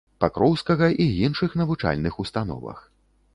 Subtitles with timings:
[0.23, 2.83] Пакроўскага і іншых навучальных установах.